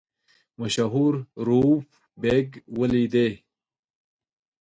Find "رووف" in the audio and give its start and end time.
1.47-1.87